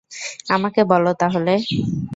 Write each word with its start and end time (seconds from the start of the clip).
আমাকে 0.49 0.81
বলো, 0.83 1.11
তাহলে। 1.21 1.53